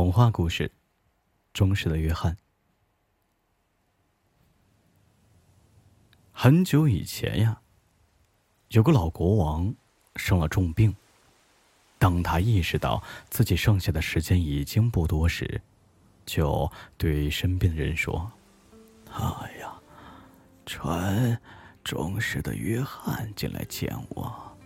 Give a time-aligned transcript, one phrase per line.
[0.00, 0.66] 童话故事，
[1.52, 2.32] 《忠实的约翰》。
[6.32, 7.60] 很久以前呀，
[8.70, 9.74] 有个老国王
[10.16, 10.96] 生了重病。
[11.98, 15.60] 当他意识到自己剩下的时间已经不多时，
[16.24, 18.32] 就对身边的人说
[19.12, 19.78] ：“哎呀，
[20.64, 21.38] 传
[21.84, 24.56] 忠实的约翰进来见我。”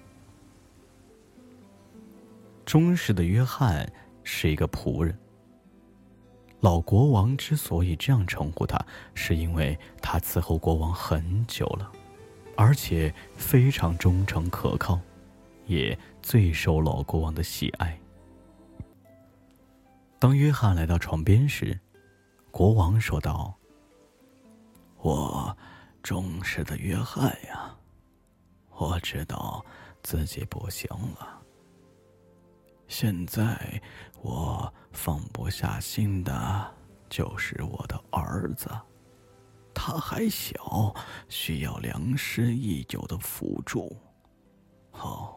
[2.65, 3.93] 忠实的约翰。
[4.27, 5.15] 是一个仆人。
[6.65, 8.83] 老国王之所以这样称呼他，
[9.13, 11.93] 是因为他伺候国王很久了，
[12.57, 14.99] 而且非常忠诚可靠，
[15.67, 18.01] 也最受老国王的喜爱。
[20.19, 21.79] 当约翰来到床边时，
[22.51, 23.55] 国王说道
[25.03, 25.55] ：“我
[26.03, 27.77] 忠实的约翰呀，
[28.71, 29.63] 我知道
[30.03, 30.89] 自己不行
[31.21, 31.43] 了。”
[32.87, 33.83] 现在
[34.23, 36.75] 我放不下心的，
[37.09, 38.69] 就是我的儿子，
[39.75, 40.95] 他还小，
[41.29, 43.97] 需要良师益友的辅助。
[44.93, 45.35] 哦，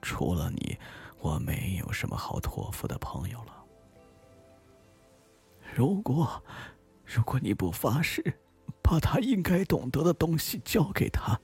[0.00, 0.78] 除了你，
[1.18, 3.64] 我没有什么好托付的朋友了。
[5.74, 6.42] 如果，
[7.04, 8.22] 如果你不发誓，
[8.82, 11.38] 把他应该懂得的东西教给他，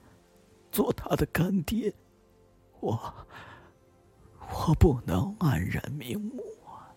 [0.71, 1.93] 做他的干爹，
[2.79, 3.13] 我。
[4.51, 6.91] 我不能安然瞑目啊！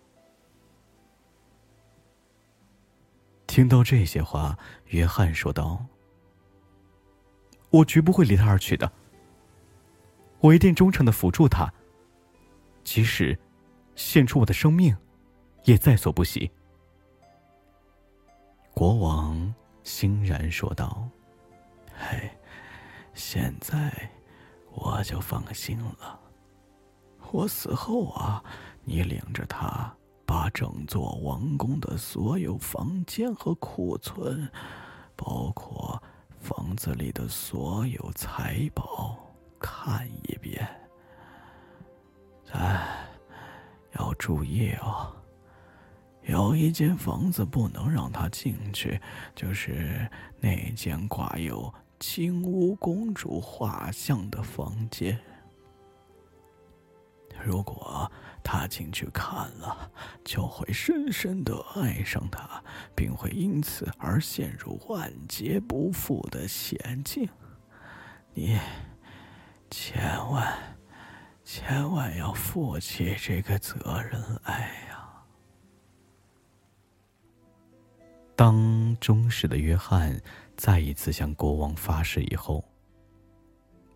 [3.47, 5.83] 听到这些话，约翰说道
[7.71, 8.91] ：“我绝不会离他而去的。
[10.39, 11.73] 我一定忠诚的辅助他，
[12.83, 13.37] 即使
[13.95, 14.95] 献出我的生命，
[15.63, 16.51] 也在所不惜。”
[18.75, 21.07] 国王欣然说道
[21.97, 22.29] ：“嘿，
[23.13, 24.09] 现在
[24.71, 26.19] 我就放心了。”
[27.35, 28.41] 我死后啊，
[28.85, 29.93] 你领着他，
[30.25, 34.49] 把整座王宫的所有房间和库存，
[35.17, 36.01] 包括
[36.39, 39.17] 房子里的所有财宝，
[39.59, 40.65] 看一遍。
[42.53, 43.05] 哎，
[43.99, 45.13] 要注意哦，
[46.23, 48.97] 有一间房子不能让他进去，
[49.35, 55.19] 就是那间挂有金乌公主画像的房间。
[57.45, 58.11] 如果
[58.43, 59.91] 他进去看了，
[60.23, 62.63] 就会深深的爱上他，
[62.95, 67.29] 并会因此而陷入万劫不复的险境。
[68.33, 68.59] 你
[69.69, 70.57] 千万
[71.43, 75.23] 千万要负起这个责任来呀！
[78.35, 80.19] 当忠实的约翰
[80.57, 82.65] 再一次向国王发誓以后，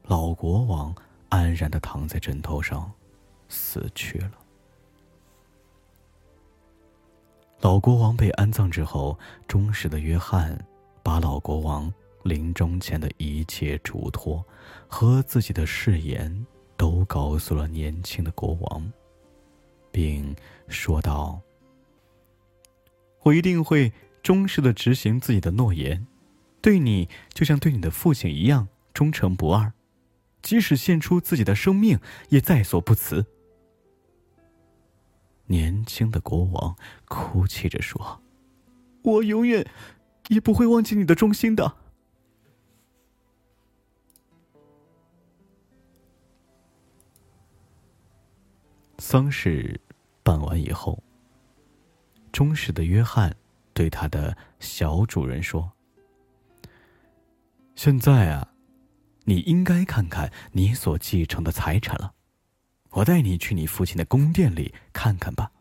[0.04, 0.94] 老国王
[1.30, 2.92] 安然的躺在枕头上。
[3.50, 4.32] 死去了。
[7.62, 10.58] 老国王被安葬之后，忠实的约翰
[11.04, 11.94] 把老国王
[12.24, 14.46] 临终前的一切嘱托
[14.88, 16.46] 和自己的誓言
[16.78, 18.90] 都告诉了年轻的国王，
[19.92, 20.34] 并
[20.70, 21.42] 说道
[23.24, 23.92] ：“我一定会
[24.24, 26.08] 忠实的执行自己的诺言，
[26.62, 29.74] 对你就像对你的父亲一样忠诚不二，
[30.42, 32.00] 即使献出自己的生命
[32.30, 33.26] 也在所不辞。”
[35.50, 36.76] 年轻的国王
[37.08, 38.22] 哭泣着说
[39.02, 39.68] ：“我永远
[40.28, 41.74] 也不会忘记你的忠心的。”
[49.00, 49.82] 丧事
[50.22, 51.04] 办完以后，
[52.32, 53.36] 忠实的约翰
[53.74, 55.72] 对他的小主人说
[57.74, 58.54] ：“现在啊，
[59.24, 62.14] 你应该看看你所继承的财产了。”
[62.92, 65.52] 我带你去你父亲的宫殿里看看吧。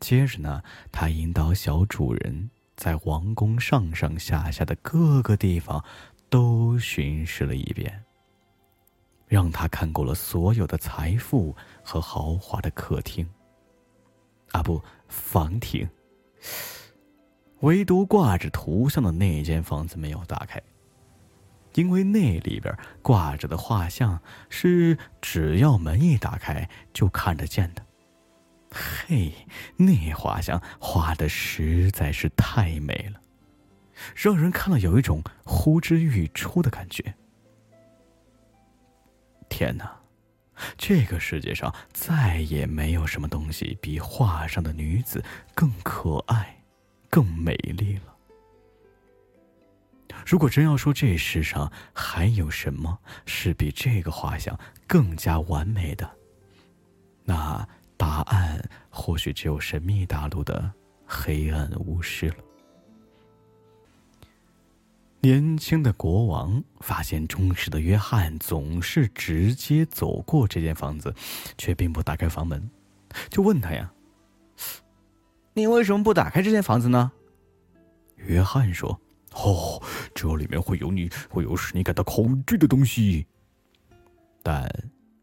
[0.00, 5.82] 接着呢，他引导小主人在王宫上上下下的各个地方
[6.28, 8.04] 都巡视了一遍，
[9.26, 13.26] 让他看过了所有的财富和豪华的客厅。
[14.52, 15.88] 啊，不，房厅，
[17.60, 20.62] 唯独挂着图像的那间房子没有打开。
[21.76, 27.84] 因为那里边挂着的画像是只要门一打开就看得见的，
[28.70, 29.32] 嘿，
[29.76, 33.20] 那画像画的实在是太美了，
[34.14, 37.14] 让人看了有一种呼之欲出的感觉。
[39.50, 40.00] 天哪，
[40.78, 45.22] 这个世界上再也没有什么东西比画上的女子
[45.54, 46.62] 更可爱、
[47.10, 48.15] 更美丽了。
[50.24, 56.08] 如果真要说这世上还有什么是比这个画像更加完美的，
[57.24, 57.66] 那
[57.96, 60.72] 答案或许只有神秘大陆的
[61.04, 62.36] 黑暗巫师了。
[65.20, 71.12] 年轻的国王发现忠实的约翰总是直接走过这间房子，
[71.58, 72.70] 却并不打开房门，
[73.28, 73.92] 就问他呀
[75.54, 77.10] ：“你为什么不打开这间房子呢？”
[78.18, 79.00] 约翰说
[79.34, 79.82] ：“哦，
[80.16, 83.24] 这里面会有你会有使你感到恐惧的东西。”
[84.42, 84.68] 但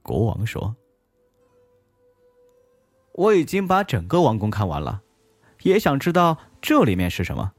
[0.02, 0.74] 国王说
[3.16, 5.02] ：“我已经把整个王宫看完了，
[5.64, 7.52] 也想知道这里面是什么。”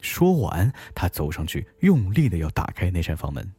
[0.00, 3.52] 说完，他走上去，用力的要打开那扇房门，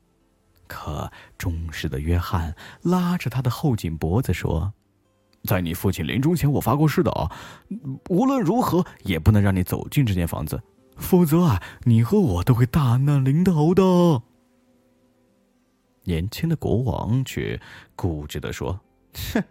[0.67, 4.73] 可忠实的约翰拉着他的后颈脖子说
[5.47, 7.31] ：“在你父亲临终前，我发过誓的啊，
[8.09, 10.61] 无论如何也不能让你走进这间房子，
[10.97, 14.23] 否则啊，你和我都会大难临头的。”
[16.05, 17.59] 年轻的国王却
[17.95, 18.79] 固执的说
[19.33, 19.43] ：“哼，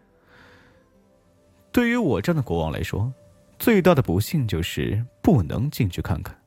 [1.73, 3.13] 对于我这样的国王来说，
[3.59, 6.39] 最大的不幸就是不能进去看看。”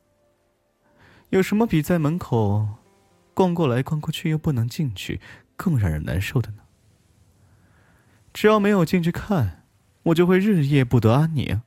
[1.29, 2.67] 有什么比在门口
[3.33, 5.19] 逛过来逛过去又不能进去
[5.55, 6.57] 更让人难受的呢？
[8.31, 9.63] 只要没有进去看，
[10.03, 11.63] 我就会日夜不得安宁。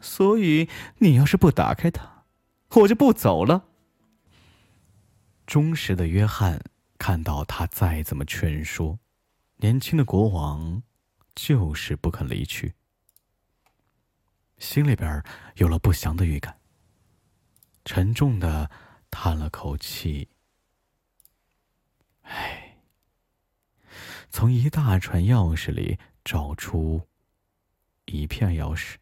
[0.00, 0.68] 所以
[0.98, 2.17] 你要是不打开它，
[2.70, 3.64] 我就不走了。
[5.46, 6.62] 忠实的约翰
[6.98, 8.98] 看到他再怎么劝说，
[9.56, 10.82] 年轻的国王
[11.34, 12.74] 就是不肯离去，
[14.58, 15.22] 心里边
[15.56, 16.60] 有了不祥的预感。
[17.84, 18.70] 沉重的
[19.10, 20.28] 叹了口气，
[22.22, 22.76] 唉，
[24.28, 27.08] 从一大串钥匙里找出
[28.04, 28.96] 一片钥匙，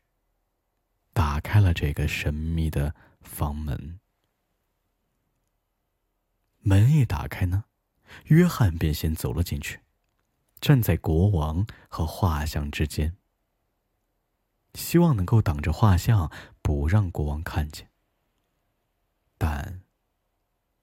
[1.13, 2.95] 打开了这个神秘的
[3.27, 4.01] 房门。
[6.61, 7.65] 门一打开呢，
[8.25, 9.81] 约翰便先走了进去，
[10.61, 13.17] 站在国王和画像之间，
[14.75, 16.33] 希望能够挡着画像，
[16.63, 17.91] 不让国王看见。
[19.39, 19.83] 但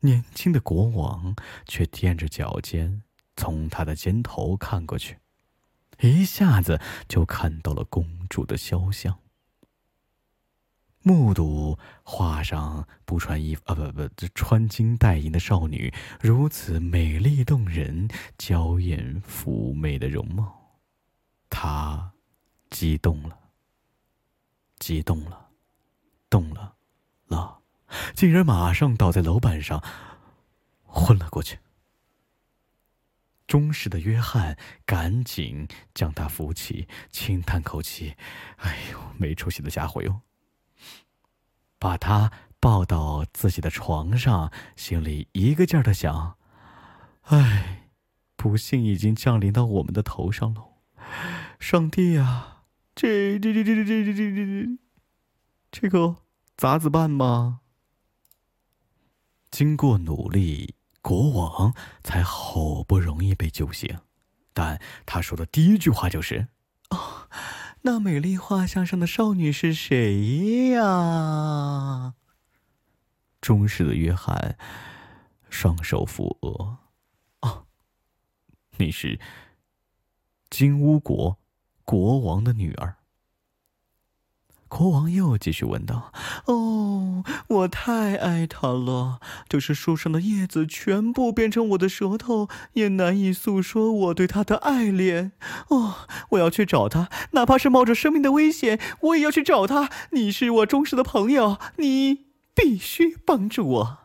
[0.01, 1.35] 年轻的国王
[1.65, 3.03] 却踮着脚尖，
[3.35, 5.19] 从他的肩头看过去，
[5.99, 9.22] 一下子就看到了公主的肖像。
[11.03, 18.07] 目睹画上不穿衣服啊，不不，这穿金戴银的少女如此美丽动人、
[18.38, 20.79] 娇艳妩媚的容貌，
[21.50, 22.13] 他
[22.69, 23.38] 激动了，
[24.79, 25.50] 激动了，
[26.29, 26.75] 动了，
[27.27, 27.59] 了。
[28.15, 29.83] 竟然马上倒在楼板上，
[30.83, 31.59] 昏了过去。
[33.45, 38.15] 忠实的约翰赶紧将他扶起，轻叹口气
[38.57, 40.21] ：“哎呦，没出息的家伙哟！”
[41.83, 42.31] 把他
[42.62, 46.38] 抱到自己的床上，心里一个劲儿的想
[47.27, 47.89] ：“哎，
[48.38, 50.75] 不幸已经降临到我们的头上喽！
[51.59, 52.63] 上帝啊，
[52.95, 54.77] 这这这这这这这这
[55.74, 56.15] 这个
[56.56, 57.59] 咋子办嘛？”
[59.51, 64.00] 经过努力，国王才好不容易被救醒，
[64.53, 66.47] 但他说的第一句话就是
[66.91, 67.27] ：“哦，
[67.85, 72.13] 那美丽画像上的少女是谁呀？”
[73.41, 74.57] 忠实的约翰
[75.50, 76.77] 双手扶额
[77.41, 77.65] ：“哦，
[78.77, 79.19] 你是
[80.50, 81.38] 金乌国
[81.83, 82.95] 国王的女儿。”
[84.75, 86.12] 国王又继续问道
[86.50, 95.33] ：“哦，我太爱他了，就是树上的叶子全部变成我的舌头，也难以诉说我对他的爱恋。
[95.69, 99.91] 哦，我要去找他，哪怕是冒着生命的危险，我也要去找他。
[100.12, 103.98] 你是我忠实的朋友，你必须帮助我。”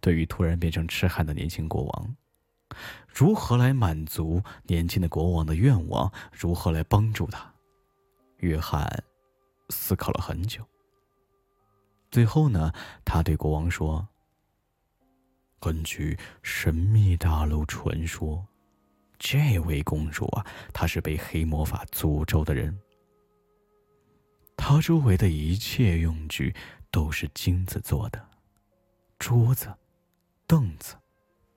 [0.00, 2.14] 对于突然变成痴汉的年轻国王，
[3.12, 6.12] 如何来满足年轻的国王的愿望？
[6.30, 7.53] 如何来帮助他？
[8.44, 8.86] 约翰
[9.70, 10.62] 思考了很久，
[12.10, 12.70] 最后呢，
[13.02, 14.06] 他对国王说
[15.58, 18.46] ：“根据神秘大陆传说，
[19.18, 22.78] 这位公主啊，她是被黑魔法诅咒的人。
[24.58, 26.54] 她周围的一切用具
[26.90, 28.28] 都是金子做的，
[29.18, 29.72] 桌子、
[30.46, 30.96] 凳子、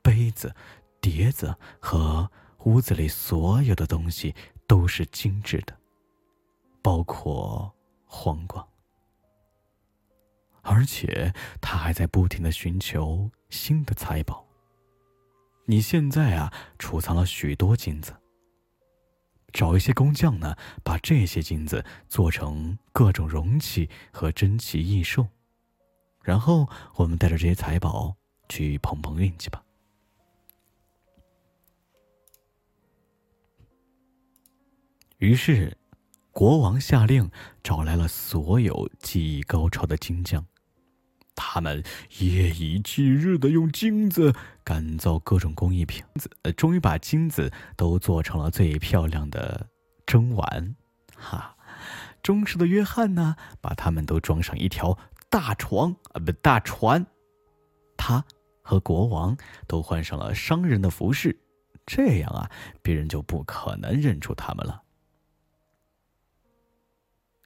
[0.02, 0.56] 杯子、
[1.02, 2.32] 碟子和
[2.64, 4.34] 屋子里所有的东西
[4.66, 5.78] 都是精致的。”
[6.88, 7.70] 包括
[8.06, 8.66] 黄瓜，
[10.62, 14.48] 而且他还在不停的寻求新的财宝。
[15.66, 18.16] 你现在啊，储藏了许多金子。
[19.52, 25.28] 找一些工匠呢，把这些金子做成各种容器和珍奇异兽，
[26.24, 28.16] 然后我们带着这些财宝
[28.48, 29.62] 去碰碰运气吧。
[35.18, 35.78] 于是，
[36.38, 37.32] 国王下令
[37.64, 40.46] 找来了所有技艺高超的金匠，
[41.36, 41.84] 他们
[42.20, 46.06] 夜以继日的用金子赶造各种工艺品，
[46.44, 49.68] 呃，终于把金子都做成了最漂亮的
[50.06, 50.76] 蒸碗。
[51.16, 51.56] 哈，
[52.22, 54.96] 忠实的约翰呢，把他们都装上一条
[55.32, 57.04] 大床啊，不，大船。
[57.98, 58.24] 他
[58.62, 61.36] 和国王都换上了商人的服饰，
[61.84, 62.52] 这样啊，
[62.84, 64.84] 别人就不可能认出他们了。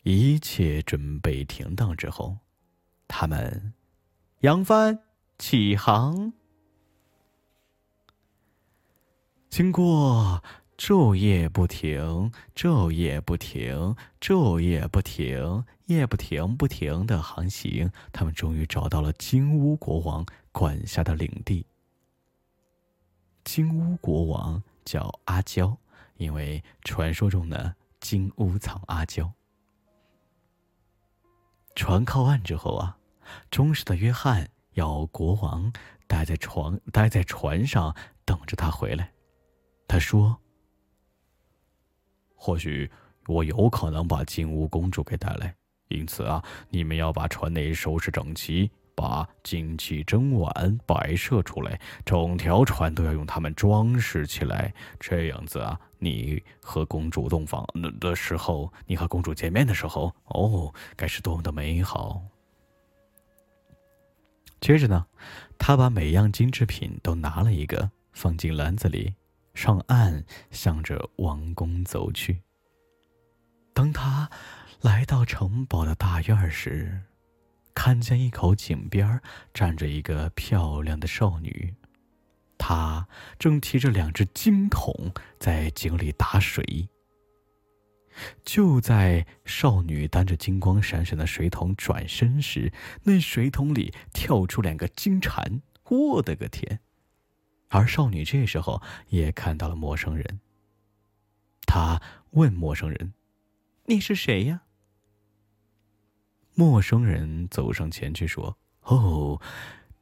[0.04, 2.40] 一切准备停当之后，
[3.08, 3.74] 他们
[4.40, 5.00] 扬帆
[5.38, 6.34] 起航。
[9.50, 10.42] 经过
[10.78, 21.66] 昼夜不停、昼夜不停、昼夜不停、夜不停不停的航行，他们终于找到了金乌国王管辖的领地。
[23.44, 25.78] 金乌国王叫阿娇，
[26.18, 29.32] 因为传说中的，金乌藏阿娇。
[31.76, 32.98] 船靠岸之后啊，
[33.50, 35.72] 忠实的约翰要国王
[36.08, 39.12] 待在床待在船上等着他回来。
[39.88, 40.38] 他说
[42.36, 42.90] ：“或许
[43.28, 45.56] 我有可能把金乌公主给带来，
[45.88, 54.74] 因此啊，你们要把船内收拾整齐，把金器砧碗摆设出来，整条船都要用它们装饰起来。
[55.00, 57.64] 这样子啊。”你和公主洞房
[58.00, 62.24] 的时候，你和公主见面的时候，哦，该是多么的美好！
[64.60, 65.06] 接着呢，
[65.60, 69.14] 他把每样金制品都拿了一个，放进篮子里，
[69.54, 72.42] 上岸，向着王宫走去。
[73.72, 74.28] 当他
[74.82, 77.00] 来到城堡的大院时，
[77.76, 79.22] 看见一口井边
[79.54, 81.76] 站着一个漂亮的少女。
[82.64, 83.08] 他
[83.40, 86.88] 正提着两只金桶在井里打水。
[88.46, 96.82] 就在少女担着金光闪闪的水桶转身时，那水桶里跳出两个金蝉，我的个天！
[97.70, 100.40] 而少女这时候也看到了陌生人。
[101.66, 102.00] 她
[102.32, 103.16] 问陌生人
[103.88, 104.62] ：“你是谁呀？”
[106.54, 109.42] 陌生人走上前去说：“哦，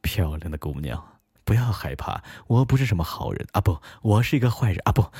[0.02, 1.19] 漂亮的姑娘。”
[1.50, 3.60] 不要害怕，我不是什么好人啊！
[3.60, 4.92] 不，我是一个坏人啊！
[4.92, 5.10] 不，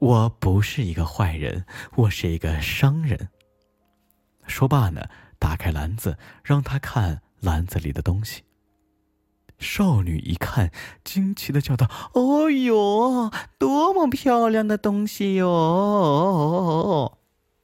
[0.00, 3.28] 我不是一个坏人，我是一个商人。
[4.48, 5.08] 说罢呢，
[5.38, 8.42] 打开篮子，让他看篮子里的东西。
[9.60, 10.72] 少女一看，
[11.04, 17.16] 惊奇的叫道：“哦哟，多么漂亮的东西哟！”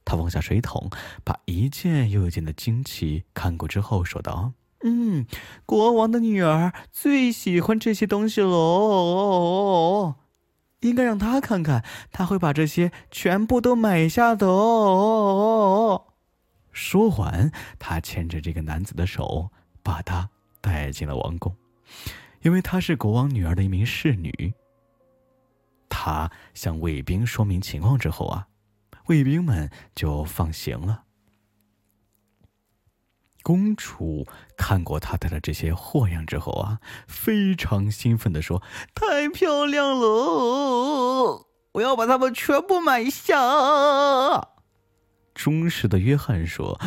[0.05, 0.89] 她放下水桶，
[1.25, 4.53] 把一件又一件的惊奇看过之后，说道。
[4.87, 5.25] 嗯，
[5.65, 10.13] 国王的女儿最喜欢这些东西喽，
[10.81, 16.05] 应该让她看看，她会把这些全部都买下的哦。
[16.71, 19.49] 说完，他牵着这个男子的手，
[19.81, 20.29] 把他
[20.61, 21.55] 带进了王宫，
[22.43, 24.53] 因为她是国王女儿的一名侍女。
[25.89, 28.45] 他向卫兵说明情况之后啊，
[29.07, 31.04] 卫兵们就放行了。
[33.45, 34.25] 公主
[34.57, 38.59] 看过他带的这些货样之后啊，非常兴奋的说
[38.95, 43.35] ：“太漂亮了，我要把它们全部买下。”
[45.35, 46.79] 忠实的约翰说：“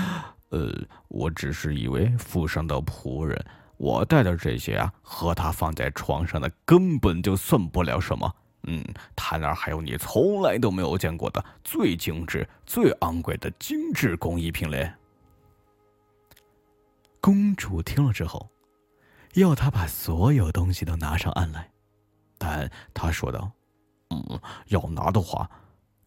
[0.51, 0.75] 呃，
[1.07, 3.41] 我只是一位富商的仆人，
[3.77, 8.35] 我带的这些啊，和他放在床上的根本就算不了什么。
[8.65, 8.85] 嗯，
[9.15, 14.93] 他那儿还有你从来都没有见过的最精致、最昂贵的精致工艺品嘞。”
[17.21, 18.49] 公主听了之后，
[19.35, 21.71] 要他把所有东西都拿上岸来，
[22.39, 23.51] 但他说道
[24.11, 25.51] ：“嗯，要拿的话，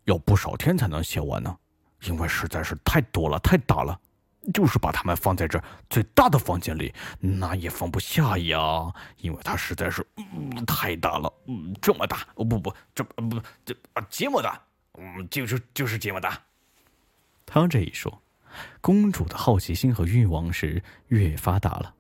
[0.06, 1.58] 要不少天才能写完呢，
[2.04, 4.00] 因为实在是太多了，太大了。
[4.56, 14.60] 就是把它们放在这最大的房间里，那也放不下呀，因为它实在是嗯太大了，嗯，这么大，哦不不，这不这啊这么大，
[14.98, 16.42] 嗯，就是就是这么大。”
[17.46, 18.20] 他这一说。
[18.82, 21.94] 公主的好奇心和欲望是越发大了，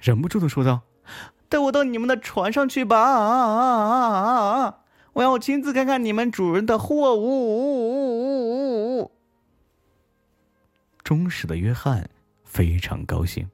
[0.00, 0.82] 忍不住的说道
[1.48, 9.10] ：“带我到你们的船上去吧，啊啊啊啊啊我要亲自看看你们主人的货物。”
[11.02, 12.08] 忠实的约翰
[12.44, 13.50] 非常高兴，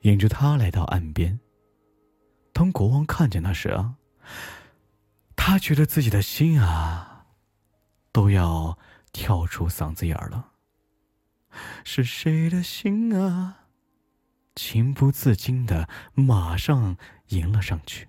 [0.00, 1.38] 引着他来到岸边。
[2.52, 3.94] 当国王看见他时啊，
[5.36, 7.26] 他觉得自己的心啊，
[8.10, 8.78] 都要。
[9.12, 10.52] 跳出嗓子眼儿了。
[11.84, 13.66] 是谁的心啊？
[14.54, 16.96] 情不自禁的，马上
[17.28, 18.08] 迎了上去。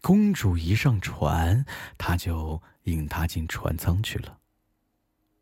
[0.00, 1.66] 公主一上船，
[1.98, 4.38] 他就引她进船舱去了。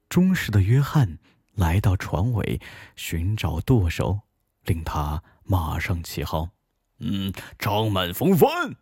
[0.08, 1.18] 忠实的约翰
[1.52, 2.60] 来到船尾，
[2.96, 4.22] 寻找舵手，
[4.64, 6.50] 令他马上起航。
[6.98, 8.74] 嗯，张满风帆，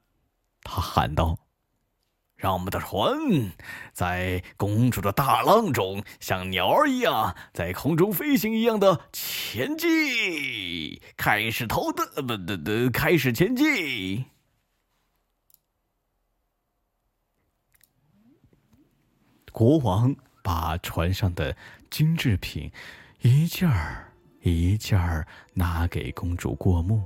[0.62, 1.45] 他喊道。
[2.36, 3.16] 让我们的船
[3.92, 11.00] 在公主的大浪中，像鸟儿一样在空中飞行一样的前进。
[11.16, 14.26] 开始投的，不不不，开始前进。
[19.50, 21.56] 国王把船上的
[21.88, 22.70] 精致品
[23.22, 24.12] 一件儿
[24.42, 27.02] 一件儿拿给公主过目。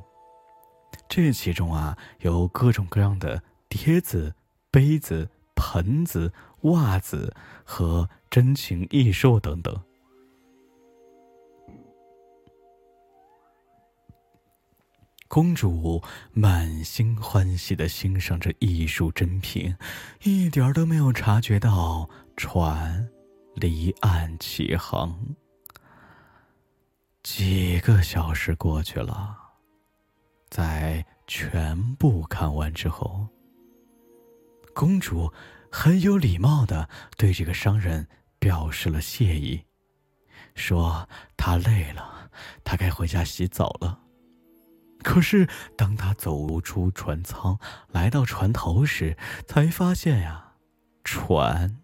[1.09, 4.35] 这其中啊，有各种各样的碟子。
[4.71, 7.35] 杯子、盆子、袜子
[7.65, 9.83] 和珍禽异兽等等。
[15.29, 19.77] 公主满心欢喜的欣赏着艺术珍品，
[20.25, 23.09] 一点都没有察觉到船
[23.55, 25.37] 离岸起航。
[27.23, 29.37] 几个小时过去了，
[30.49, 33.29] 在全部看完之后。
[34.81, 35.31] 公主
[35.71, 38.09] 很有礼貌的对这个商人
[38.39, 39.67] 表示了谢意，
[40.55, 41.07] 说
[41.37, 42.31] 她累了，
[42.65, 44.01] 她该回家洗澡了。
[45.03, 45.47] 可是
[45.77, 47.59] 当她走出船舱，
[47.89, 50.53] 来到船头时，才发现呀，
[51.05, 51.77] 船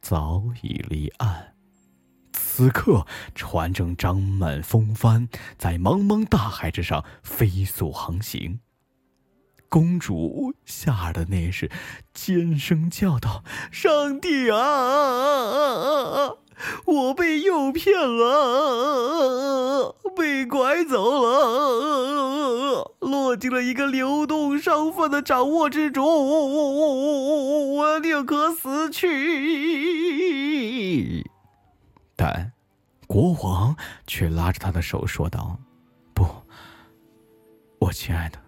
[0.00, 1.56] 早已离岸。
[2.32, 3.04] 此刻，
[3.34, 8.60] 船正张满风帆，在茫茫大海之上飞速航行。
[9.68, 11.70] 公主吓得那是
[12.14, 16.36] 尖声叫道：“上帝啊！
[16.86, 27.76] 我被诱骗了，被拐走了，落进了一个流动商贩的掌握之中。
[27.76, 30.18] 我宁可死去。”
[32.16, 32.52] 但
[33.06, 33.76] 国王
[34.06, 35.58] 却拉着他的手说道
[36.14, 36.24] ：“不，
[37.78, 38.38] 我亲爱的。”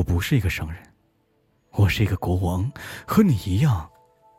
[0.00, 0.82] 我不是一个商人，
[1.72, 2.72] 我是一个国王，
[3.06, 3.90] 和你一样，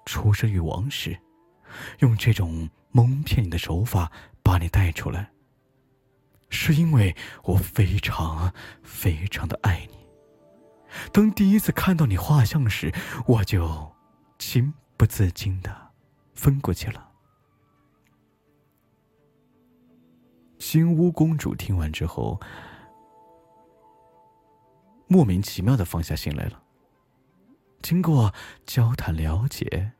[0.07, 1.15] 出生于王室，
[1.99, 5.29] 用这种蒙骗你的手法把你带出来，
[6.49, 9.99] 是因为我非常非常的爱你。
[11.13, 12.91] 当第一次看到你画像时，
[13.27, 13.95] 我就
[14.39, 15.91] 情不自禁的
[16.33, 17.07] 分过去了。
[20.57, 22.41] 新屋公主听完之后。
[25.11, 26.63] 莫名其妙的放下心来了。
[27.81, 28.33] 经过
[28.65, 29.91] 交谈了解，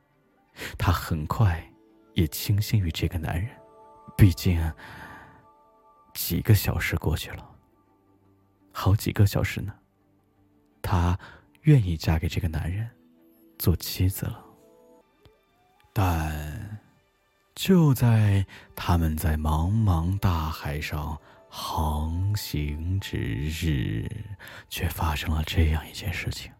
[0.78, 1.70] 他很快
[2.14, 3.50] 也倾心于这个男人。
[4.16, 4.72] 毕竟
[6.14, 7.46] 几个小时过去了，
[8.72, 9.74] 好几个小时呢，
[10.80, 11.18] 她
[11.64, 12.88] 愿意嫁给这个男人，
[13.58, 14.42] 做妻子了。
[15.92, 16.80] 但
[17.54, 21.20] 就在他们在茫茫大海上。
[21.54, 24.08] 航行之日，
[24.70, 26.50] 却发生了这样一件事情。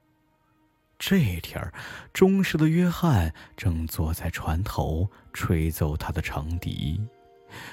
[0.98, 1.72] 这天，
[2.12, 7.00] 忠实的约翰正坐在船头吹奏他的长笛，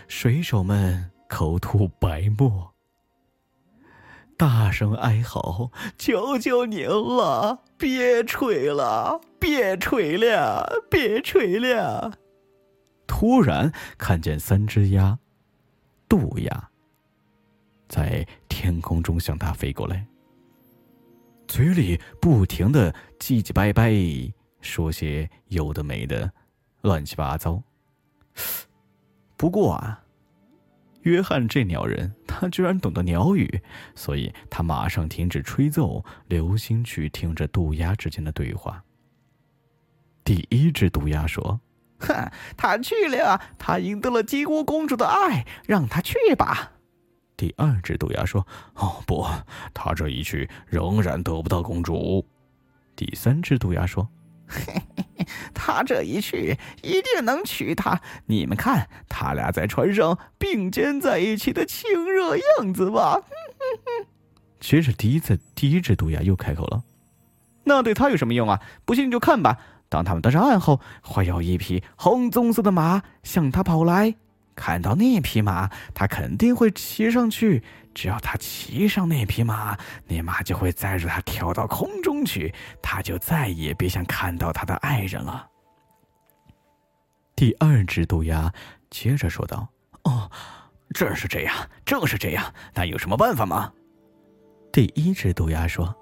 [0.07, 2.73] 水手们口吐白沫，
[4.37, 12.13] 大声哀嚎：“求求您了，别吹了，别吹了，别吹了！”
[13.05, 15.19] 突然，看见三只鸭，
[16.07, 16.68] 渡鸦。
[17.89, 20.05] 在天空中向他飞过来，
[21.47, 26.31] 嘴里不停的唧唧歪歪说些有的没的，
[26.81, 27.61] 乱七八糟。
[29.35, 30.03] 不过啊，
[31.01, 33.61] 约翰这鸟人，他居然懂得鸟语，
[33.95, 38.83] 所以他马上停止吹奏，留心去听着渡鸦之间的对话。
[40.23, 41.59] 第一只渡鸦说
[41.99, 46.73] ：“哼，他去了，他赢得了金乌公主的爱，让他去吧。”
[47.39, 49.25] 第二只渡鸦说：“哦不，
[49.73, 52.25] 他这一去仍然得不到公主。”
[52.97, 54.05] 第三只渡鸦说
[54.45, 54.61] ：“嘿
[54.97, 57.97] 嘿嘿，他这一去一定能娶她。
[58.25, 63.17] 你们看，他俩在船上并肩在一起的亲热样子吧。”
[64.59, 66.83] 接着，第一次第一只渡鸦又开口了
[67.63, 68.59] ：“那对他有什么用啊？
[68.83, 69.57] 不信就看吧。
[69.87, 74.13] 当他们登上岸后，会有一匹红棕色的马向他跑来。”
[74.59, 77.63] 看到那匹马，他肯定会骑上去。
[77.95, 85.47] 只要他骑上那匹马，那马就会载着他跳到空中去，他就再也别想看到他的爱人了。
[87.37, 88.53] 第二只渡鸦
[88.89, 89.65] 接着说道
[90.03, 90.29] ：“哦，
[90.93, 92.53] 正是这样，正是这样。
[92.73, 93.71] 那有什么办法吗？”
[94.73, 95.95] 第一只渡鸦说：“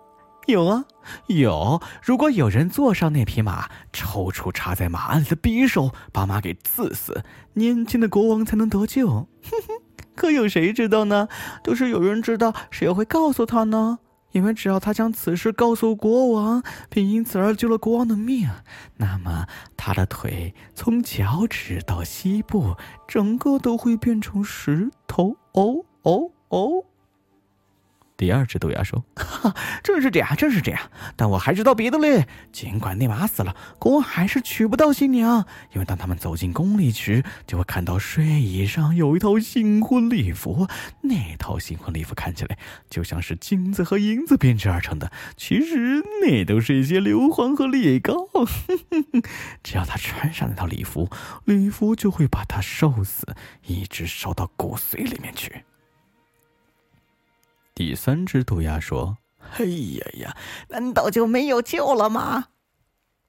[0.48, 0.86] 有啊，
[1.28, 1.82] 有。
[2.02, 9.08] 如果有人坐上那匹马，抽出插在马鞍里的匕首，把马给刺死，年轻的国王才能得救。
[9.10, 9.74] 哼哼，
[10.16, 11.28] 可有谁知道呢？
[11.64, 14.00] 就是有人知道，谁又会告诉他呢？
[14.32, 18.50] 因为只要他将此事告诉国王，并因此而救了国王的命，
[18.96, 22.76] 那么他的腿从脚趾到膝部，
[23.08, 25.36] 整个都会变成石头。
[25.54, 26.86] 哦哦哦！
[28.18, 30.82] 第二只豆芽说：“哈，正是这样，正是这样。
[31.16, 32.28] 但我还知道别的嘞。
[32.52, 40.68] 尽管内马死了，国王还是娶不到新娘，因为当他们走进宫里时，就会看到睡椅上有一套新婚礼服。
[41.02, 42.58] 那套新婚礼服看起来
[42.90, 48.16] 就像是金子和银子编织而成的，其实那都是一些硫磺和裂膏。
[49.62, 51.08] 只要他穿上那套礼服，
[51.46, 53.36] 礼服就会把他烧死，
[53.68, 55.64] 一直烧到骨髓里面去。”
[57.78, 59.20] 第三只渡鸦说
[59.60, 60.36] ：“哎呀呀，
[60.70, 62.46] 难道就没有救了吗？”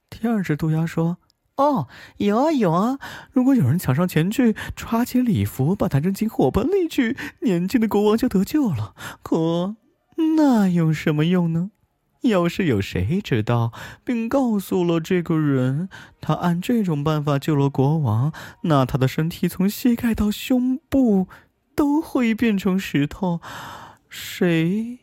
[0.09, 1.17] 第二只渡鸦说
[1.57, 2.97] ：“哦，有啊有啊，
[3.31, 8.95] 如果有人抢上前去，抓起礼服，把它扔进火盆里去，年轻的国王就得救了。
[9.21, 9.75] 可
[10.35, 11.69] 那有什么用呢？
[12.21, 13.71] 要是有谁知道，
[14.03, 18.33] 并告诉了这个人，他按这种办法救了国王，
[18.63, 21.27] 那他的身体从膝盖到胸部
[21.75, 23.41] 都会变成石头。”
[24.09, 24.99] 谁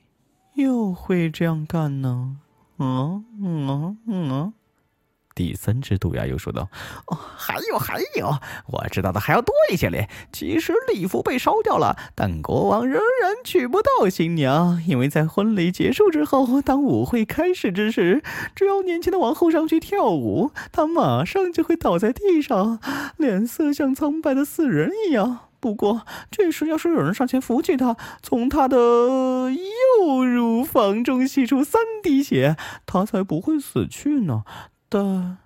[0.55, 2.37] 又会这样干呢？
[2.79, 4.53] 嗯嗯嗯
[5.35, 6.71] 第三只渡鸦又说道
[7.09, 8.39] ：“哦，还有还有，
[8.69, 10.09] 我知道的还要多一些嘞。
[10.33, 18.23] 其实礼服被烧掉了，但国王仍然娶不到新娘，因为在婚礼结束之后，当舞会开始之时，
[18.55, 22.81] 只要年轻的王后上去跳舞，他马上就会倒在地上，
[23.19, 34.45] 脸色像苍白的死人一样。”不过，这时要是有人上前扶起他，从他的右乳房中吸出三滴血，他才不会死去呢。
[34.89, 35.39] 但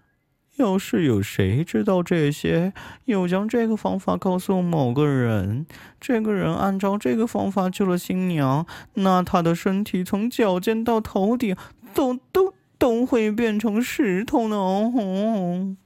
[0.57, 2.75] 要是有谁知道这些，
[3.07, 5.65] 又将这个方法告诉某个人，
[5.99, 11.57] 这个人按照这个方法救了新娘，那他的身体从脚尖到头顶
[11.95, 14.57] 都都都会变成石头呢。
[14.57, 15.77] 哦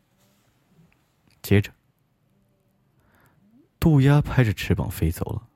[1.41, 1.71] 接着。
[3.85, 5.47] 渡鸦拍着翅膀飞走了。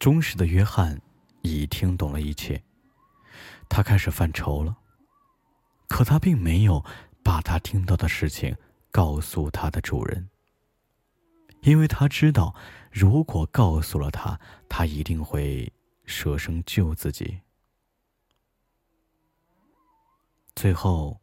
[0.00, 1.00] 忠实的约翰
[1.42, 2.60] 已听懂了一切，
[3.68, 4.76] 他开始犯愁了。
[5.86, 6.84] 可他并没有
[7.22, 8.56] 把他听到的事情
[8.90, 10.28] 告诉他的主人，
[11.60, 12.52] 因为他知道，
[12.90, 14.36] 如果告诉了他，
[14.68, 15.72] 他一定会
[16.04, 17.40] 舍生救自己。
[20.56, 21.20] 最后，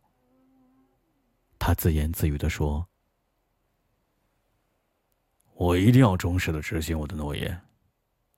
[1.60, 2.88] 他自言自语的说。
[5.56, 7.62] 我一定要忠实的执行我的诺言，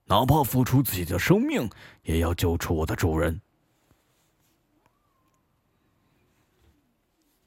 [0.06, 1.69] 哪怕付出自己的生命，
[2.04, 3.41] 也要救出我的主人。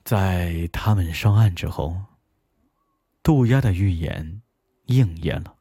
[0.04, 1.94] 在他们上岸之后，
[3.22, 4.40] 渡鸦的预言
[4.86, 5.54] 应验了。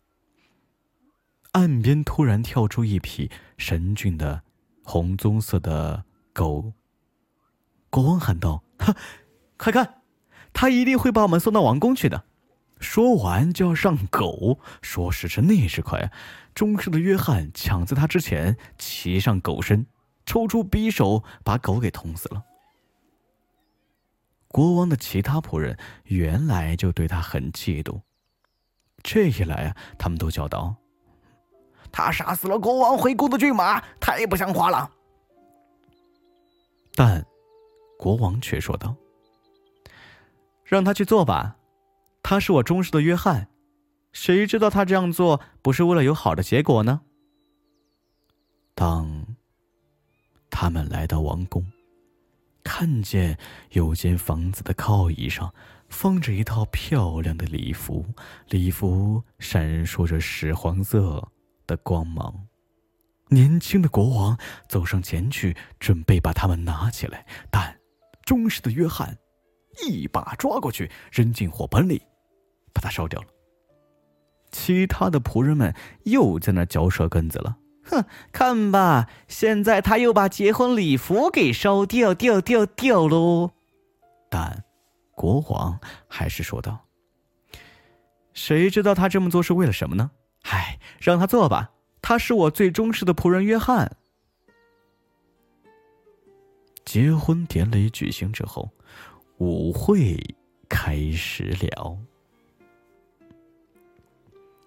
[1.51, 4.43] 岸边突然跳出一匹神俊的
[4.83, 6.71] 红棕色的狗。
[7.89, 8.95] 国王喊道：“哈
[9.57, 10.01] 快看，
[10.53, 12.23] 他一定会把我们送到王宫去的。”
[12.79, 16.11] 说完就要上狗，说时迟那时快，
[16.53, 19.85] 忠实的约翰抢在他之前骑上狗身，
[20.25, 22.43] 抽出匕首把狗给捅死了。
[24.47, 27.99] 国王的其他仆人原来就对他很嫉妒，
[29.03, 30.75] 这一来啊，他们都叫道
[31.91, 34.89] ：“他杀死了国王回宫的骏马，太不像话了。”
[36.95, 37.23] 但
[37.97, 38.95] 国王却说道
[40.63, 41.56] ：“让他去做吧。”
[42.21, 43.49] 他是我忠实的约翰，
[44.11, 47.01] 谁知道他这样做不是为了有好的结果呢？
[48.75, 49.25] 当
[50.49, 51.65] 他们来到王宫，
[52.63, 53.37] 看见
[53.71, 55.53] 有间房子的靠椅上
[55.89, 58.05] 放着一套漂亮的礼服，
[58.49, 61.25] 礼服闪烁着屎黄色
[61.65, 62.47] 的光芒。
[63.29, 64.37] 年轻的国王
[64.69, 67.77] 走上前去，准备把他们拿起来，但
[68.23, 69.17] 忠实的约翰
[69.85, 72.01] 一把抓过去，扔进火盆里。
[72.73, 73.27] 把它烧掉了。
[74.51, 77.57] 其他的仆人们又在那嚼舌根子了。
[77.83, 83.51] 哼，看吧，现在他又把结婚礼服给烧掉掉掉掉喽。
[84.29, 84.63] 但
[85.15, 86.85] 国王还是说道
[88.33, 90.11] ：“谁知道他这么做是为了什么呢？
[90.43, 91.71] 唉，让他做吧。
[92.01, 93.97] 他是我最忠实的仆人约翰。”
[96.85, 98.69] 结婚典礼举行之后，
[99.37, 100.17] 舞会
[100.67, 101.97] 开始了。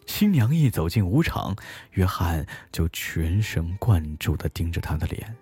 [0.06, 1.54] 新娘一走进舞场，
[1.92, 5.36] 约翰就全神贯注的盯着她的脸。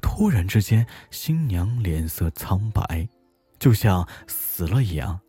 [0.00, 3.06] 突然之间，新娘脸色苍白，
[3.58, 5.20] 就像死了一样，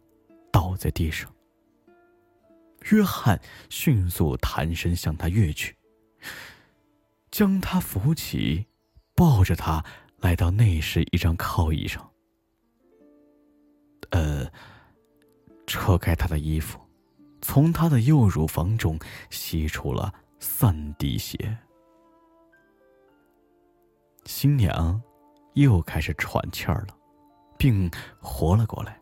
[0.51, 1.29] 倒在地上。
[2.91, 5.75] 约翰迅速弹身向她跃去，
[7.31, 8.67] 将她扶起，
[9.15, 9.83] 抱着她
[10.19, 12.09] 来到内室一张靠椅上，
[14.11, 14.45] 呃，
[15.67, 16.79] 扯开他的衣服，
[17.41, 21.57] 从他的右乳房中吸出了三滴血。
[24.25, 25.01] 新娘
[25.53, 26.97] 又开始喘气儿了，
[27.57, 27.89] 并
[28.19, 28.99] 活了过来。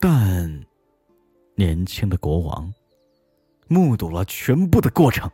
[0.00, 0.64] 但
[1.54, 2.72] 年轻的国王
[3.68, 5.30] 目睹了全部的过程，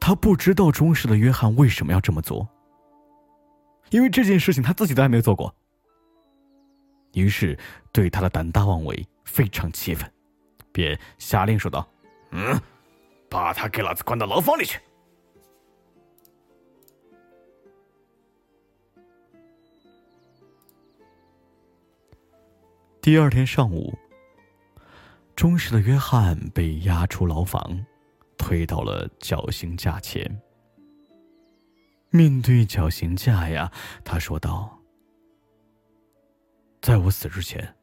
[0.00, 2.48] 他不知道忠实的约翰为什么要这么做，
[3.94, 5.54] 因为这件事情他自己都还没有做过。
[7.12, 7.56] 于是
[7.92, 10.12] 对他的胆大妄为非常气愤，
[10.72, 11.88] 便下令说道
[12.34, 12.60] ：“嗯，
[13.30, 14.80] 把他给老子关到牢房里去。”
[23.00, 23.96] 第二天上午，
[25.36, 27.86] 忠实的约翰被押出牢房，
[28.36, 30.40] 推到了绞刑架前。
[32.14, 33.72] 面对绞刑架呀，
[34.04, 34.78] 他说道
[36.80, 37.74] ：“在我死之前，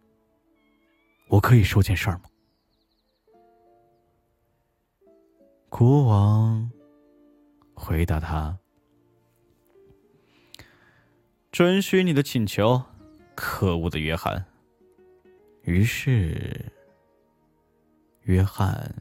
[1.28, 2.24] 我可以说件事儿吗？”
[5.68, 6.72] 国王
[7.74, 8.58] 回答他
[11.52, 12.82] ：“准许你的请求，
[13.36, 14.46] 可恶的约翰。”
[15.64, 16.72] 于是，
[18.22, 18.96] 约翰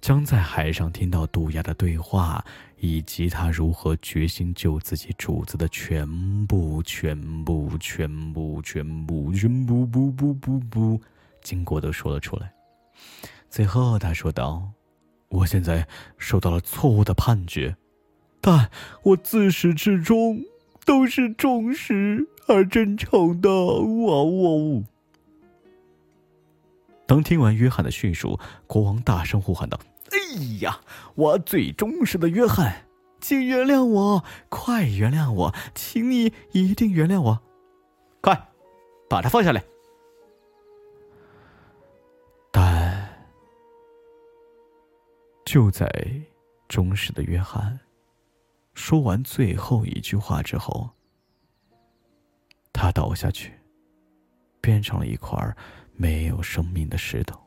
[0.00, 2.44] 将在海上听到杜亚的对话，
[2.84, 6.04] 以及他如何决心救自己主子的全
[6.48, 11.00] 部、全部、全部、全部、全部、不不不不
[11.42, 12.52] 经过都说了出来。
[13.48, 14.68] 最后，他说道
[15.30, 15.86] ：“我现在
[16.18, 17.76] 受到了错误的判决，
[18.40, 18.68] 但
[19.04, 20.42] 我自始至终
[20.84, 24.82] 都是忠实而真诚的。”哇哇！
[27.06, 29.78] 当听完约翰的叙述，国王大声呼喊道
[30.32, 30.80] ：“哎呀，
[31.14, 32.86] 我最忠实的约翰，
[33.20, 37.42] 请原谅我，快原谅我，请你一定原谅我，
[38.22, 38.48] 快
[39.10, 39.62] 把他放下来。”
[42.50, 43.08] 但
[45.44, 45.86] 就在
[46.66, 47.78] 忠实的约翰
[48.74, 50.88] 说完最后一句话之后，
[52.72, 53.52] 他倒下去，
[54.62, 55.38] 变成了一块
[55.92, 57.38] 没有生命的石头。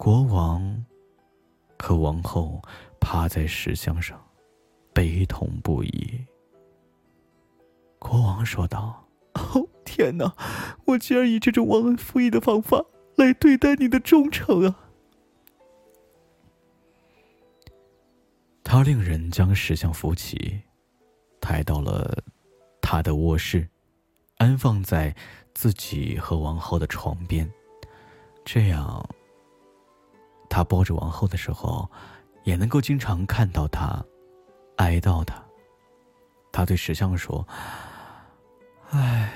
[0.00, 0.84] 国王
[1.76, 2.62] 和王后
[3.00, 4.24] 趴在石像上，
[4.94, 6.24] 悲痛不已。
[7.98, 10.36] 国王说道：“哦，天哪！
[10.86, 12.84] 我竟然以这种忘恩负义的方法
[13.16, 14.78] 来对待你的忠诚啊！”
[18.62, 20.60] 他令人将石像扶起，
[21.40, 22.22] 抬到了
[22.80, 23.68] 他的卧室，
[24.36, 25.12] 安放在。
[25.54, 27.52] 自己和王后的床边，
[28.44, 29.04] 这样，
[30.48, 31.88] 他抱着王后的时候，
[32.44, 34.04] 也能够经常看到她，
[34.76, 35.42] 哀悼她。
[36.50, 37.46] 他对石像说
[38.90, 39.32] ：“唉，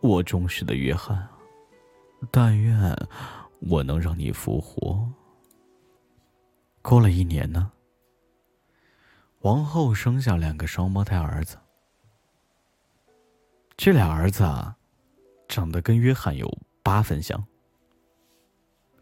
[0.00, 1.28] 我忠实的约翰，
[2.30, 2.96] 但愿
[3.60, 5.08] 我能让你复活。”
[6.82, 7.70] 过了一年呢，
[9.40, 11.58] 王后生下两个双胞胎儿子，
[13.76, 14.74] 这俩儿子啊。
[15.50, 16.46] 长得跟约翰有
[16.82, 17.42] 八分像。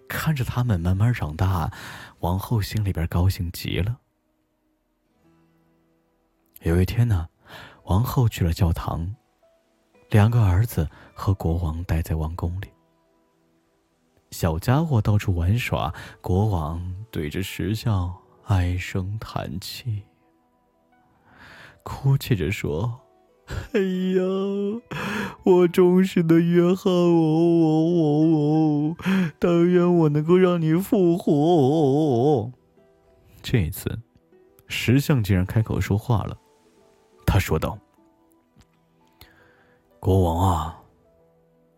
[0.09, 1.73] 看着他们慢慢长大，
[2.21, 3.99] 王后心里边高兴极了。
[6.63, 7.29] 有一天呢，
[7.85, 9.15] 王后去了教堂，
[10.11, 12.69] 两个儿子和国王待在王宫里。
[14.31, 18.15] 小家伙到处玩耍，国王对着石像
[18.45, 20.03] 唉声叹气，
[21.83, 23.06] 哭泣着说。
[23.73, 24.23] 哎呀，
[25.45, 26.97] 我忠实的约翰哦
[27.63, 28.97] 哦哦哦！
[29.39, 32.51] 但愿我能够让你复活。
[33.43, 34.01] 这一次，
[34.67, 36.37] 石像竟然开口说话了。
[37.25, 37.79] 他说道
[40.01, 40.81] ：“国王啊，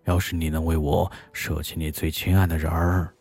[0.04, 3.12] 要是你能为我舍弃你最亲爱的人儿，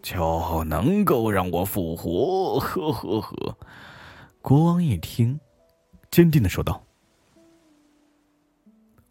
[0.00, 3.58] 就能够让我复活。”呵呵呵。
[4.40, 5.38] 国王一听，
[6.10, 6.82] 坚定的说道。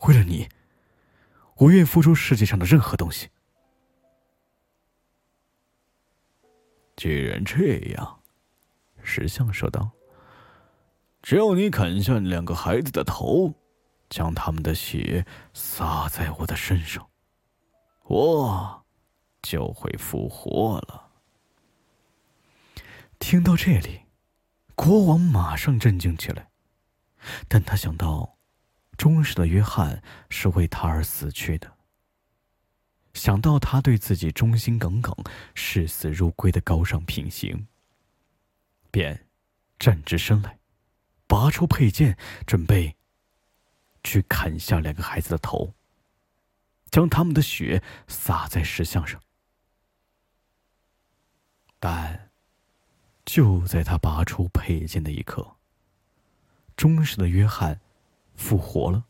[0.07, 0.49] 为了你，
[1.55, 3.29] 我愿付出世界上的任何东西。
[6.95, 8.19] 既然这样，
[9.03, 9.91] 石像说道
[11.21, 13.53] ：“只要你砍下两个孩子的头，
[14.09, 17.07] 将他们的血洒在我的身上，
[18.03, 18.85] 我
[19.41, 21.09] 就会复活了。
[23.17, 24.01] 听到这里，
[24.75, 26.49] 国王马上震惊起来，
[27.47, 28.37] 但他想到，
[29.01, 31.75] 忠实的约翰是为他而死去的，
[33.15, 35.11] 想到他对自己忠心耿耿、
[35.55, 37.65] 视死如归的高尚品行，
[38.91, 39.25] 便
[39.79, 40.59] 站直身来，
[41.25, 42.95] 拔出佩剑，准备
[44.03, 45.73] 去砍下两个孩子的头，
[46.91, 49.19] 将他们的血洒在石像上，
[51.79, 52.29] 但。
[53.23, 55.55] 就在他拔出佩剑的一刻，
[56.75, 57.79] 忠实的约翰
[58.41, 59.05] 复活了。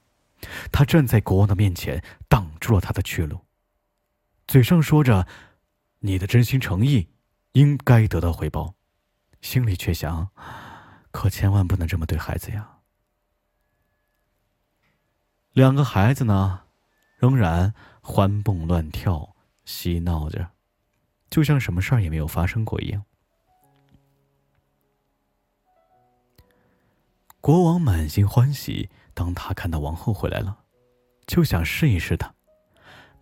[0.71, 3.39] 他站在国王的面前，挡住了他的去路，
[4.47, 5.25] 嘴上说着
[5.99, 7.07] ：“你的真心诚意
[7.53, 8.75] 应该得到回报。”
[9.39, 10.29] 心里却想
[11.11, 12.79] ：“可千万不能这么对孩子呀。”
[15.53, 16.63] 两个孩子呢，
[17.17, 20.51] 仍然欢蹦乱跳、嬉闹着，
[21.29, 23.05] 就像什么事儿也没有发生过一样。
[27.39, 30.57] 国王满心欢喜，当他看到王后回来了，
[31.27, 32.33] 就想试一试她。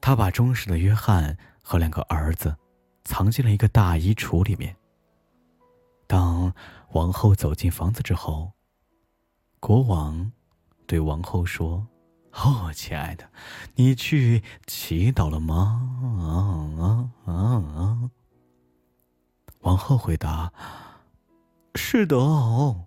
[0.02, 2.56] 他把忠实的约翰和两个儿子
[3.04, 4.76] 藏进了一个大衣橱里面。
[6.08, 6.54] 当
[6.92, 8.54] 王后走进房子之后，
[9.60, 10.32] 国王
[10.88, 11.86] 对王后说
[12.34, 13.30] ：“哦，亲爱的，
[13.76, 15.86] 你去祈祷了吗？”！
[19.62, 20.52] 王后回答
[21.76, 22.86] ：“是的。”哦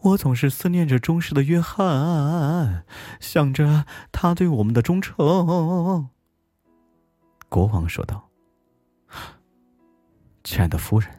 [0.00, 2.84] 我总是思念着忠实的约翰，
[3.20, 6.08] 想着他对我们的忠诚。
[7.48, 8.28] 国王说道
[10.44, 11.10] ：“亲爱的夫人，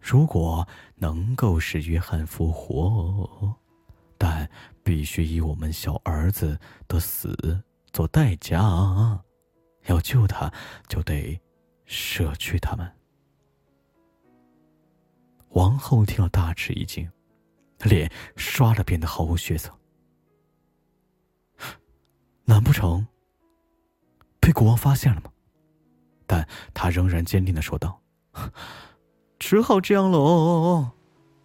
[0.00, 3.56] 如果能够使约翰复活，
[4.18, 4.48] 但
[4.82, 8.60] 必须以我们小儿子的死做代价。
[9.86, 10.52] 要救他，
[10.88, 11.40] 就得
[11.84, 12.90] 舍去他们。”
[15.50, 17.08] 王后听了，大吃一惊。
[17.82, 19.70] 脸唰的变得毫无血色，
[22.44, 23.06] 难不成
[24.40, 25.30] 被国王发现了吗？
[26.26, 28.00] 但他仍然坚定的说道
[29.38, 30.90] ：“只好这样喽，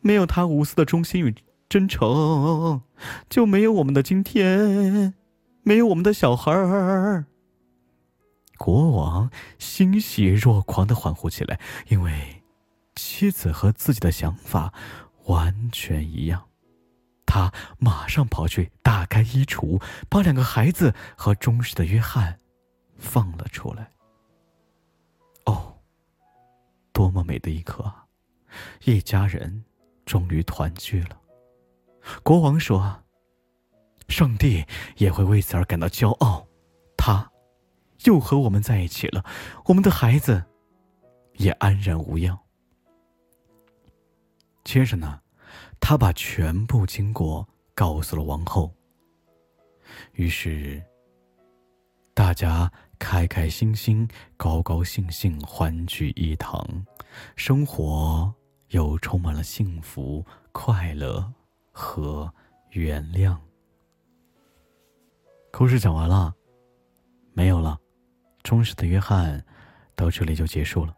[0.01, 1.35] 没有他无私的忠心与
[1.69, 2.81] 真诚，
[3.29, 5.13] 就没有我们的今天，
[5.63, 7.25] 没有我们的小孩儿。”
[8.57, 12.43] 国王欣喜若狂的欢呼起来，因为
[12.95, 14.73] 妻子和自己的想法。
[15.25, 16.47] 完全一样，
[17.25, 22.39] 他马上跑去打开衣橱，把两个孩子和忠实的约翰
[22.97, 23.91] 放了出来。
[25.45, 25.77] 哦，
[26.91, 28.05] 多么美的一刻啊！
[28.83, 29.63] 一家人
[30.05, 31.17] 终于团聚了。
[32.21, 33.03] 国王说
[34.09, 34.65] ：“上帝
[34.97, 36.45] 也会为此而感到骄傲，
[36.97, 37.31] 他
[38.03, 39.23] 又和我们在一起了，
[39.65, 40.43] 我们的孩子
[41.33, 42.37] 也安然无恙。”
[44.63, 45.19] 接着呢，
[45.79, 48.73] 他把全部经过告诉了王后。
[50.13, 50.81] 于是，
[52.13, 56.85] 大家开开心心、高高兴兴欢聚一堂，
[57.35, 58.33] 生活
[58.69, 61.33] 又充满了幸福、快乐
[61.71, 62.31] 和
[62.69, 63.35] 原谅。
[65.51, 66.33] 故事讲完了，
[67.33, 67.77] 没有了，
[68.43, 69.43] 忠实的约翰
[69.95, 70.95] 到这里就结束了。